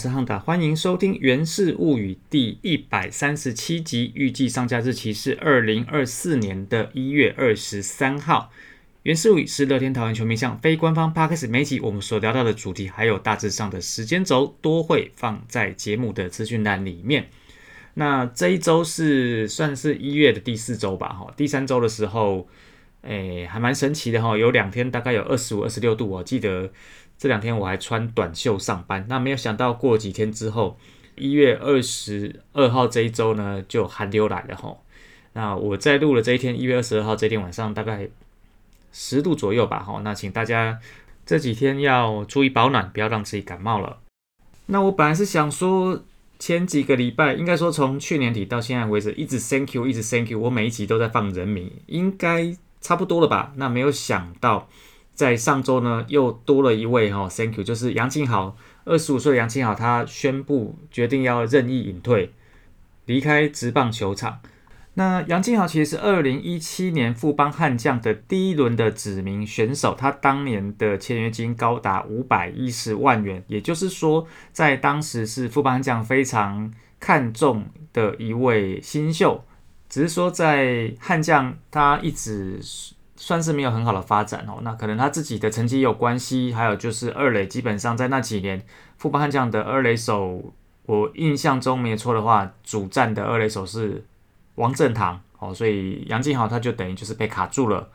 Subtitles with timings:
[0.00, 8.50] 是汉达，欢迎收听《源氏物语》第一百三十七集，预计上架日期是二零二四年的一月二十三号。
[9.02, 17.28] 《源氏物语》是乐天桃园球迷向非官方 podcast 媒体，我们所聊到的主题还有大致上的时间轴，都会放在节目的资讯栏里面。
[17.92, 22.48] 那这一周是算是一月的第四周吧，哈，第三周的时候，
[23.02, 26.70] 诶，还蛮神奇的哈，有两天大概有二十五、二十六度，我记得。
[27.20, 30.78] 这两天我还穿短袖上班，那没有想到过几天之后，
[31.16, 34.82] 一月二十二号这一周呢，就寒流来了吼。
[35.34, 38.08] 那我在录了这一天，一月二十二号这天晚上大概
[38.90, 40.00] 十度左右吧吼。
[40.00, 40.78] 那请大家
[41.26, 43.98] 这几天要注意保暖，不要让自己感冒了。
[44.64, 46.02] 那我本来是想说，
[46.38, 53.52] 前几个礼拜，应该说从去年底到现在为止，一直 Thank you，一直 Thank you，我每一集都在放人名，应该差不多了吧？
[53.56, 54.70] 那没有想到。
[55.20, 62.32] 在上周呢，又多了一位哈，Thank you，就是杨敬豪，二十五岁杨敬豪，他宣布决定要任意隐退，
[63.04, 64.40] 离开职棒球场。
[64.94, 79.44] 那杨敬豪其实是二零一七年富邦悍将的第一轮的指名选手，他当年的签约金高达五百一十万元，也就是说，在当时是富邦悍将非常看重的一位新秀，
[79.90, 82.58] 只是说在悍将他一直。
[83.22, 88.64] 算是没有很好的发展哦，那可能他自己的成绩有关系，还有就是二垒基本上在那几年
[88.96, 90.54] 富邦悍将的二垒手，
[90.86, 94.06] 我印象中没错的话，主战的二垒手是
[94.54, 97.90] 王振堂哦，所以杨敬豪他就等于就是被卡住了。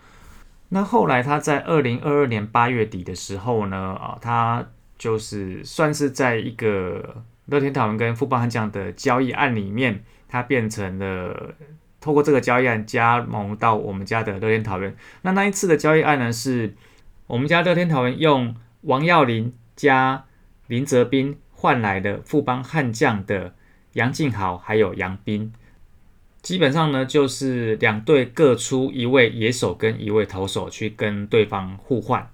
[0.69, 4.63] 那后来他在二零二二年八月底的时候呢，啊，他
[4.99, 11.55] 就是算是在一个乐天桃园跟富邦悍将的交易案里面，他变成了。
[12.05, 16.75] 透过这个交易案加盟到我们家的乐天桃园，那那一次的交易案呢，是
[17.25, 20.25] 我们家乐天桃园用王耀林加
[20.67, 23.55] 林泽斌换来的富邦悍将的
[23.93, 25.51] 杨敬豪还有杨斌，
[26.43, 32.29] 基本上呢就是两队各出一位野手跟一位投手去跟对方互换。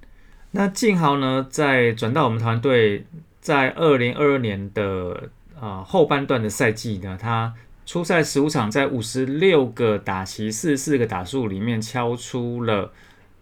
[0.51, 3.05] 那敬豪呢在转到我们团队，
[3.39, 7.53] 在二零二二年的呃后半段的赛季呢，他。
[7.91, 12.89] 初赛十五场，在五十六个打席、四十四个打数里面敲出了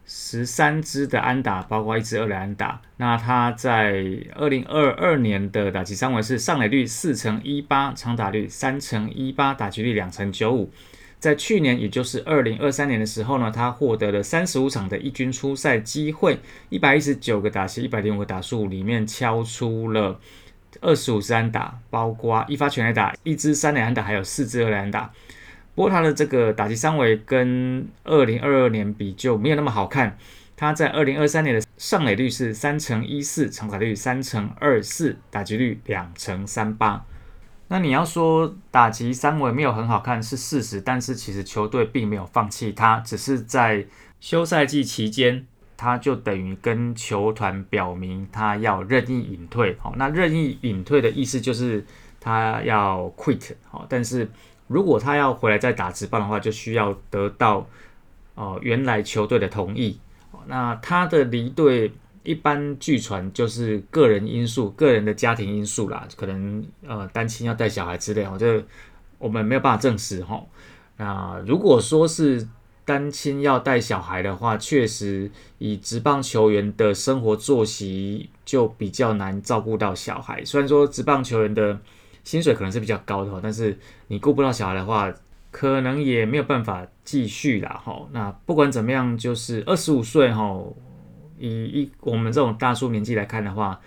[0.07, 2.81] 十三支的安打，包括一支二垒安打。
[2.97, 10.71] 那他在二零二二年的打击三围是上垒率四成一八，长打率三成一八，打击率两成九五。
[11.19, 16.39] 在去年，也就是二零二三年的时候呢，他获得了三十五场的一军出赛机会，
[16.69, 20.19] 一百一十九个打席、一百零五个打数里面敲出了。
[20.81, 25.11] 二十五支安打，包括一发全垒打、一支三垒安打，还有四支二垒安打。
[25.75, 30.17] 不过他的这个打击三围跟二零二二年比就没有那么好看。
[30.57, 37.05] 他在二零二三年的上垒率是三乘一四，长打率三乘二四，打击率两乘三八。
[37.69, 43.85] 那你要说打击三围没有很好看是事实，但是其实球队并没有放弃他，只是在
[44.19, 45.45] 休赛季期间。
[45.81, 51.85] 他就等于跟球团表明他要任意隐退，好，那任意隐退的意思就是
[52.19, 54.29] 他要 quit，好，但是
[54.67, 57.65] 如果他要回来再打直棒的话，就需要得到
[58.35, 59.97] 哦原来球队的同意，
[60.47, 68.61] 那他的离队一般据传就是个人因素、个人的家庭因素啦，可能呃单亲要带小孩之类，我这
[69.17, 70.21] 我们没有办法证实。
[70.25, 70.43] 哈。
[70.97, 72.45] 那如果说是
[72.89, 75.29] 单亲要带小孩的话，确实
[75.59, 80.43] 以职棒球员的生活作息就比较难照顾到小孩。
[80.43, 81.79] 虽然说职棒球员的
[82.23, 83.77] 薪水可能是比较高的，但是
[84.07, 85.13] 你顾不到小孩的话，
[85.51, 87.79] 可能也没有办法继续啦。
[87.85, 90.59] 哈，那不管怎么样，就是二十五岁哈，
[91.37, 93.79] 以一我们这种大叔年纪来看的话。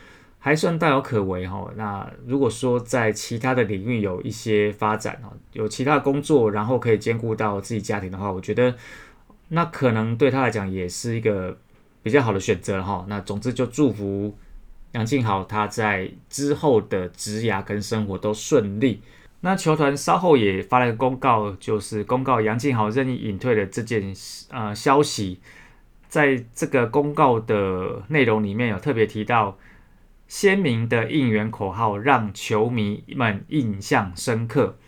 [0.44, 1.70] 还算大有可为哈。
[1.76, 8.75] 那如果说在其他的领域有一些发展哈，有其他工作，然后可以兼顾到自己家庭的话，我觉得
[9.50, 11.56] 那可能对他来讲也是一个
[12.02, 13.06] 比较好的选择哈。
[13.08, 14.37] 那总之就祝福
[14.94, 19.00] 杨敬豪他在之后的职涯跟生活都顺利。
[19.43, 24.12] 那球团稍后也发了个公告，就是公告杨敬豪任意隐退的这件
[24.50, 25.38] 呃消息，
[26.08, 29.56] 在这个公告的内容里面有特别提到。
[30.34, 34.79] 鲜明的应援口号让球迷们印象深刻。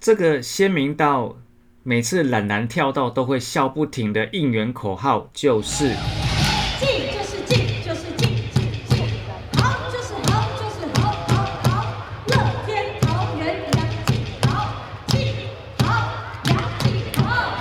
[0.00, 1.36] 这个鲜明到
[1.84, 5.94] 每次懒男跳到都会笑不停的应援口号就是
[6.82, 9.06] “进就是进就是进进进
[9.54, 11.94] 好就是好就是好好好
[12.26, 12.34] 乐
[12.66, 14.50] 天桃园杨敬豪
[15.06, 15.16] 进
[15.78, 15.86] 好
[16.50, 17.54] 杨敬豪”。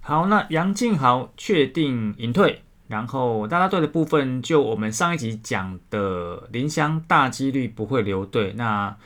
[0.00, 2.62] 好，那杨敬豪确定隐退。
[2.88, 8.54] 然后啦啦队的部分，就我们上一集讲的林香大几率不会留队。
[8.54, 8.96] 那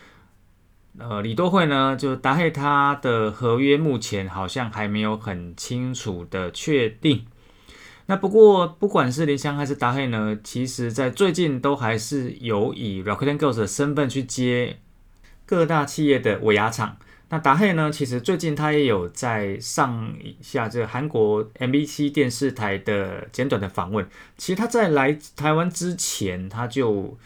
[0.98, 7.26] 呃李多惠呢，就达黑他的合约目前好像还没有很清楚的确定。
[8.06, 14.78] 那不过不管是林香还是达黑呢，其实在最近都还是有以 Rockland Girls 的身份去接
[15.44, 16.96] 各大企业的尾牙厂。
[17.32, 17.90] 那达黑呢？
[17.90, 24.06] 其实最近他也有在上一下这个韩国 MBC 电视台的简短的访问。
[24.36, 27.16] 其实他在来台湾之前，他就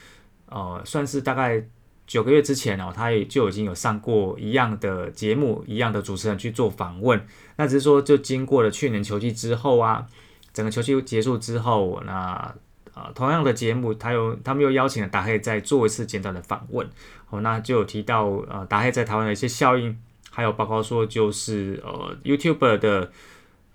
[0.49, 1.61] 呃算是大概
[2.07, 7.21] 九个月之前哦，他也就已经有上过一样的节目，一样的主持人去做访问。
[7.57, 10.07] 那只是说，就经过了去年球季之后啊，
[10.53, 12.55] 整个球季结束之后，那
[12.97, 16.89] 呃同样的节目，他又他们又邀请了达黑再做一次简短的访问。
[17.31, 19.97] 哦，那就有提到呃，达黑在台湾的一些效应，
[20.31, 23.11] 还有包括说就是呃，YouTuber 的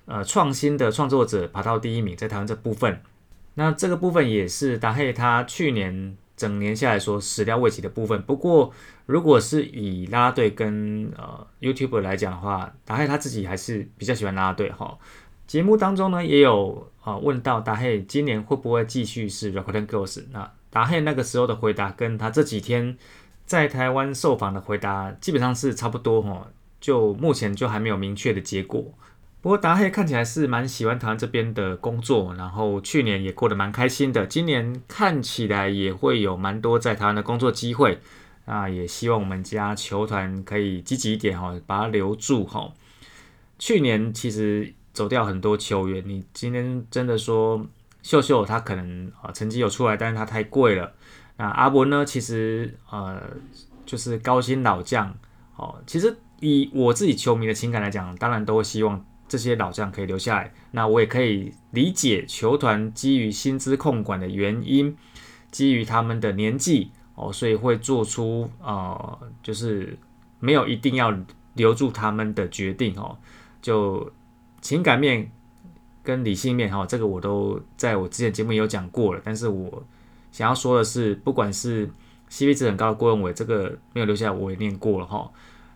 [0.06, 3.02] 呃创新的创作者爬到第一名，在台湾这部分，
[3.56, 8.22] 那这个部分也是达黑他去年整年下来说始料未及的部分。
[8.22, 8.72] 不过，
[9.06, 14.98] 如果是以拉拉队跟呃 YouTuber 来讲的话，达黑他自己还是比较喜欢拉拉队哈。
[15.46, 20.24] 节目当中呢，也有啊问到达黑今年会不会继续是 Recording Girls？
[20.32, 22.98] 那达黑那个时候的回答跟他这几天。
[23.44, 26.48] 在台湾受访的回答基本上是差不多哈，
[26.80, 28.94] 就目前就还没有明确的结果。
[29.42, 38.00] 不过达黑看起来是蛮喜欢台湾这边的工作，然后去年也过得蛮开心的，今年看起来也会有蛮多在台湾的工作机会。
[38.46, 42.72] 那也希望我们家球团可以积极一点哈，把他留住哈。
[43.60, 47.66] 去年其实走掉很多球员，你今天真的说
[48.02, 50.92] 秀秀他可能啊成绩有出来，但是他太贵了。
[51.38, 52.06] 那阿伯呢？
[52.06, 53.20] 其实呃，
[53.86, 55.16] 就是高薪老将
[55.56, 55.82] 哦。
[55.88, 60.54] 其实以我自己球迷的情感来讲，当然都会希望这些老将可以留下来。
[60.72, 64.96] 那我也可以理解球团基于薪资控管的原因，
[65.50, 69.98] 基于他们的年纪哦，所以会做出呃，就是
[70.40, 71.18] 没有一定要
[71.54, 73.18] 留住他们的决定哦。
[73.62, 74.12] 就
[74.62, 75.30] 情感面
[76.04, 79.84] 跟理性面哈，这个我都在我之前节目也有讲过了，但是我。
[80.32, 81.86] 想要说的是，不管是
[82.30, 85.30] CP 值很高的郭文伟，这个没有留下来，我也念过了哈。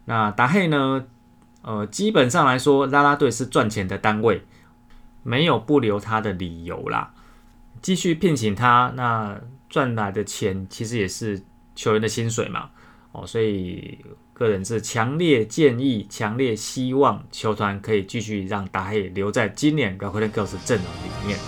[0.05, 1.05] 那达黑呢？
[1.61, 4.41] 呃，基本上来说，拉拉队是赚钱的单位，
[5.23, 7.13] 没有不留他的理由啦。
[7.81, 11.43] 继续聘请他，那赚来的钱其实也是
[11.75, 12.69] 球员的薪水嘛。
[13.11, 13.99] 哦，所以
[14.35, 21.39] 个人是强烈建议、强烈希望球团可以继续让达黑留在今年 r o c k e t Girls 阵容里面。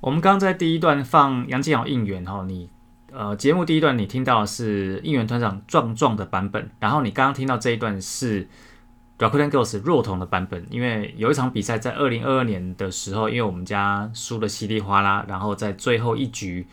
[0.00, 2.68] 我们刚刚在第一段放杨建豪应援哈，你
[3.18, 8.46] 呃节目第一段你听到的是应援团长壮壮的版本，然后你刚刚听到这一段是
[9.18, 16.68] Rakuten Girls 弱童的版本，因为有一场比赛在二零二二年的时候，因为我们家输的稀里哗啦，然后在最后一局，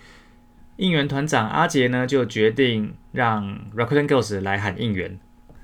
[0.76, 5.20] 应援团长阿杰呢就决定让 Rakuten Girls 来喊应援。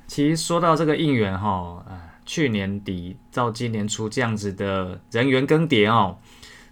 [0.08, 6.18] 其实说到这个应援哈，啊去年底到今年初这样子的人员更迭哦，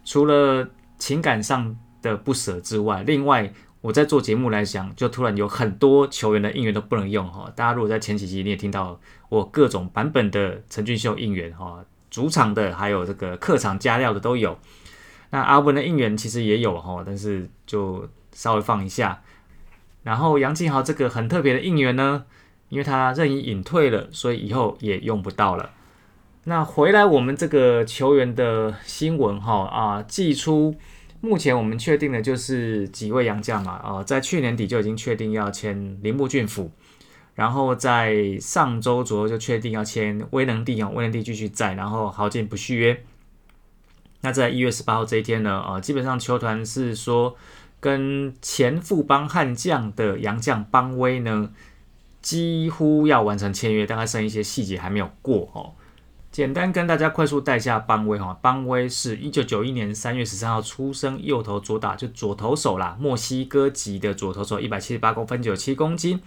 [0.03, 0.67] 除了
[0.97, 7.51] 情感上的不舍之外，另外我在做节目来讲，就突然有很多球员的应援都不能用哈。
[7.55, 14.57] 大家如果在前几集你也听到我各种版本的陈俊秀应援哈，主场的还有这个客场加料的都有。
[15.29, 19.21] 那阿文的应援其实也有哈，但是就稍微放一下。
[20.03, 22.25] 然后杨敬豪这个很特别的应援呢，
[22.67, 25.69] 因为他任意隐退了，所以以后也用不到了。
[26.45, 30.75] 那回来我们这个球员的新闻哈啊，寄出
[31.21, 36.71] 目前我们确定的就是几位洋将嘛啊，在去年底就已经确定要签铃木俊辅，
[37.35, 43.03] 然后在上周左右就确定要签威能帝啊，威能帝继续在，然后豪进不续约。
[44.21, 47.35] 那在一月十八号这一天呢啊，基本上球团是说
[47.79, 51.51] 跟前富邦悍将的洋将邦威呢，
[52.21, 55.73] 几乎要完成签约，大概剩一些细节还没有过哦。
[56.39, 66.21] 简单跟大家快速带下邦威哈，邦威是一九九一年三月十三号出生，右投左打，就左投手啦，墨西哥籍的左投手，一百七十八公分，九七公斤。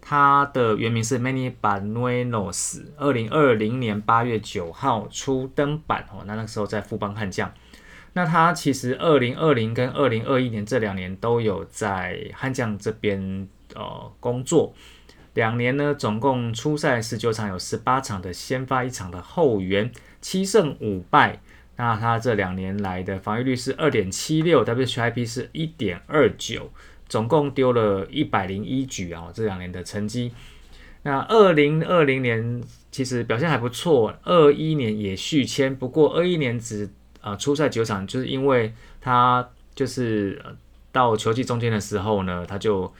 [0.00, 7.52] 他的原名是 Manny Banuelos，二零二零年八月九号出登板哦，那那时候在富邦悍将。
[8.14, 14.72] 那他其实二零二零跟二零二一年这两年都有在悍将这边呃工作。
[15.34, 19.90] 两年呢，总共出赛十九场，有十八场的先发，一场的后援。
[20.20, 21.40] 七胜五败。
[21.76, 26.70] 那他这两年来的防御率是二点七六，WHIP 是一点二九，
[27.08, 30.30] 总共丢了一百零一局啊，这两年的成绩。
[31.04, 36.90] 那二零二零年其实表现还不错，二一年也续签，不过二一年只
[37.22, 40.38] 呃出赛九场，就是因为他就是
[40.92, 42.92] 到球季中间的时候呢，他就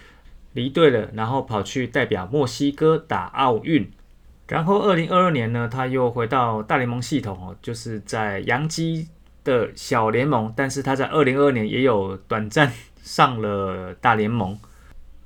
[0.53, 3.91] 离队了，然后跑去代表墨西哥打奥运。
[4.49, 9.07] 然后二零二二年呢，他又回到大联盟系统哦，就是在洋基
[9.45, 14.59] 的小联盟，但是他在二零二二年也有短暂上了大联盟，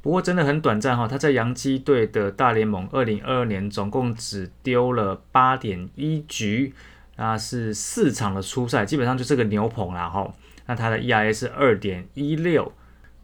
[0.03, 1.09] 不过真的很短暂哈。
[1.09, 6.75] 他在洋基队的大联盟二零二二年总共只丢了八点一局，
[7.17, 10.31] 那是四场的初赛，基本上就是个牛棚啦哈。
[10.67, 12.71] 那他的 ERA 是二点一六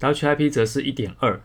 [0.00, 1.38] ，WHIP 则是一点二。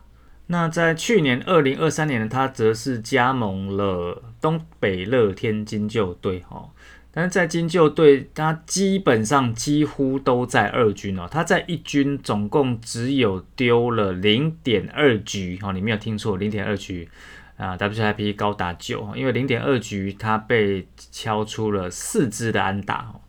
[0.48, 6.70] 那在去年二零二三年呢，他则是加盟了东北乐天金鹫队哦。
[7.10, 11.26] 但是在金鹫队，他基本上几乎都在二军哦。
[11.28, 17.08] 他在一军总共只有丢了零点二局哦，你没有听错，零点二局
[17.56, 23.20] 啊，WIP 高达九，因为零点二局他被敲出了四支的安打哦。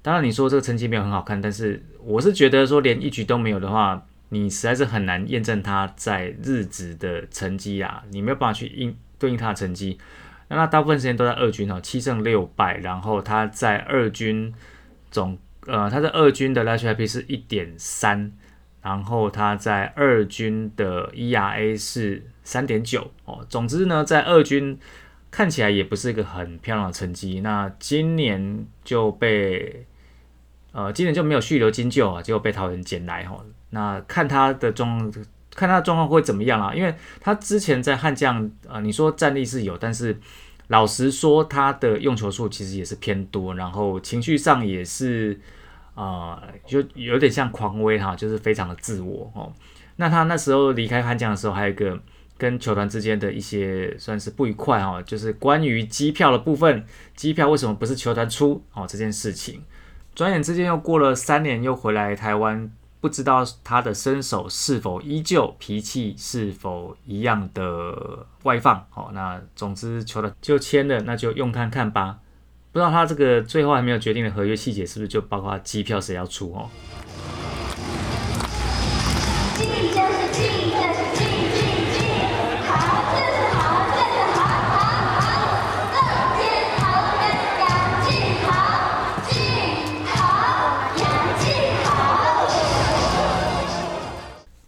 [0.00, 4.06] 当然你说这个成绩没有很好看，但是我是觉得说连一局都没有的话。
[4.32, 9.98] 你实在是很难验证他在日职的成绩啊，你没有办法去应对应他的成绩。
[10.48, 14.50] 那他大部分时间都在二军哦，七胜六败，然后他在二军
[15.10, 15.36] 总
[15.66, 18.32] 呃他在二军的 LHIP 是一点三，
[18.80, 23.44] 然后他在二军的 ERA 是三点九哦。
[23.50, 24.78] 总之呢，在二军
[25.30, 27.40] 看起来也不是一个很漂亮的成绩。
[27.40, 29.84] 那今年就被
[30.72, 33.38] 呃今年就没有续留金鹫啊，结果被桃园捡来哈。
[33.70, 35.10] 那看他的状，
[35.54, 36.74] 看他的状况会怎么样啊？
[36.74, 40.18] 因为他之前在悍将，呃，你说战力是有，但是
[40.68, 45.38] 老实说，他的用球数其实也是偏多，然后情绪上也是，
[45.94, 49.52] 呃，就有点像狂威哈，就是非常的自我哦。
[49.96, 51.98] 那他那时候离开悍将的时候，还有一个
[52.38, 59.62] 跟球团之间的一些算是不愉快哈，就是关于机票的部分，机票为什么不是球团出哦这件事情。
[60.14, 62.70] 转眼之间又过了三年，又回来台湾。
[63.00, 68.86] 不知道他的身手是否依旧，脾气是否一样的外放？
[68.94, 72.20] 哦，那总之求了就签了，那就用看看吧。
[72.70, 76.70] 不知道他这个最后还没有决定的合约细节，是不是就包括机票谁要出哦？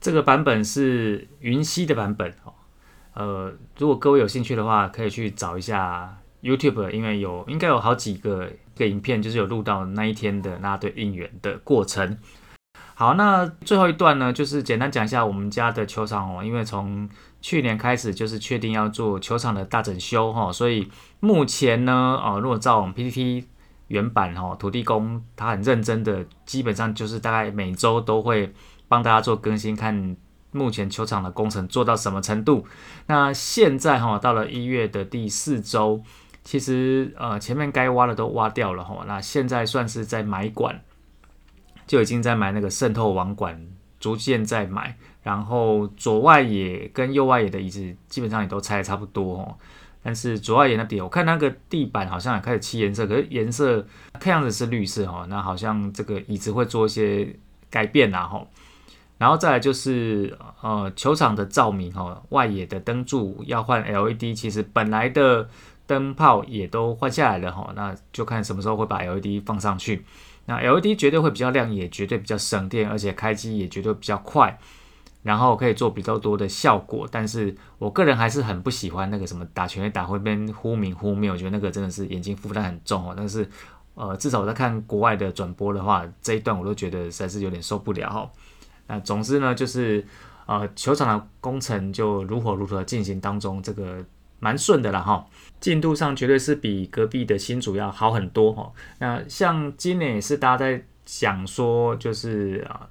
[0.04, 2.52] 这个版本是云溪的版本哦，
[3.14, 12.18] 呃，如果各位有兴趣的话，可以去找一下 YouTube，因为有应该有好几个个影片，就是有录到那一天的那对应援的过程。
[12.94, 17.08] 好，那最后一段呢，就是简单讲一下我们家的球场哦，因为从
[17.40, 20.86] 去年开始就是确定要做球场的大整修哈，所以
[21.20, 23.46] 目前呢，哦，如果照我们 PPT
[23.86, 28.52] 原版哈，土地公他很认真的，基本上就是大概每周都会。
[28.88, 30.16] 帮大家做更新，看
[30.52, 32.66] 目前球场的工程做到什么程度。
[33.06, 36.02] 那现在哈，到了一月的第四周，
[36.44, 39.04] 其实呃前面该挖的都挖掉了哈。
[39.06, 40.80] 那现在算是在买管，
[41.86, 43.66] 就已经在买那个渗透网管，
[43.98, 44.96] 逐渐在买。
[45.22, 49.56] 然后左外野跟右外野的椅子基本上也都拆的差不多哦。
[50.02, 53.86] 但是左外野那边，我看那个地板好像也开始漆颜色，可是颜色
[54.20, 55.24] 看样子是绿色哈。
[55.30, 57.34] 那好像这个椅子会做一些
[57.70, 58.46] 改变啦哈。
[59.24, 65.48] 然后再来就是呃球场的照明哈，外野的灯柱要换 LED，其实本来的
[65.86, 70.04] 灯泡也都换下来了哈，那就看什么时候会把 LED 放上去。
[70.44, 74.58] 那 LED 绝对会比较亮，也绝对比较省电，而且开机也绝对比较快，
[75.22, 77.08] 然后可以做比较多的效果。
[77.10, 83.14] 但是我个人还是很不喜欢那个什么打拳打会边忽明忽灭，我觉得那个真的是眼睛负担很重哦。
[83.16, 83.48] 但是
[83.94, 88.30] 呃至少我在看国外的转播的话，这一段我都觉得实在是有点受不了哈。
[88.86, 90.04] 那总之呢，就是
[90.46, 94.04] 呃，球场的工程就如火如荼的进行当中，这个
[94.40, 95.26] 蛮顺的了哈，
[95.58, 98.70] 进度上绝对是比隔壁的新主要好很多哈。
[98.98, 102.86] 那像今年也是大家在想说，就是啊，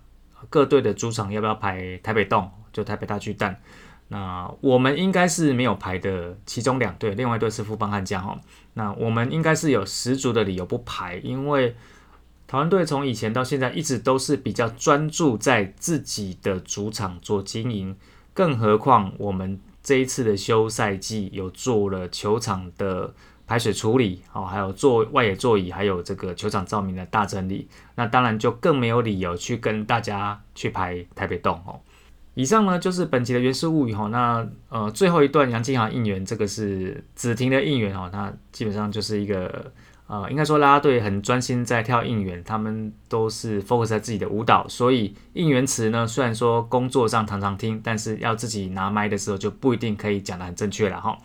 [0.50, 3.62] 各队的主场要不要排台北洞，就台北大巨蛋。
[4.08, 8.36] 那我们应该是没有排的，其中两队，另外一队是富邦悍将哈。
[8.74, 11.76] 那我们应该是有十足的理由不排，因为。
[12.48, 17.96] 台湾队从以前到现在一直都是比较专注在自己的主场做经营，
[18.34, 23.14] 更何况我们这一次的休赛季有做了球场的
[23.48, 31.80] 排水处理，哦，还有座外野座椅，还有这个球场照明的大整理，那当然就更没有理由去跟大家去排台北洞哦。
[32.36, 39.72] 以上呢就是本期的原始物语哈，那呃最后一段杨金航应援，这个是子婷的应援哈，那基本上就是一个
[40.14, 51.18] 呃应该说啦啦队很专心在跳应援，他们都是 focus 在自己的舞蹈，所以应援词呢虽然说工作上常常听，但是要自己拿麦的时候就不一定可以讲得很正确了哈。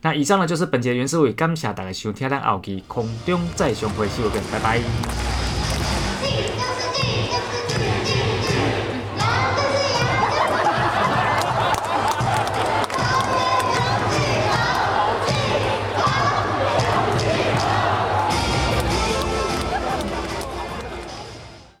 [0.00, 5.29] 那以上呢就是本节原始物语，感谢大家收听，咱后期空中再相会，谢谢各位，拜拜。